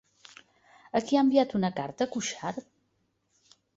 [0.99, 2.69] A qui ha enviat una carta Cuixart?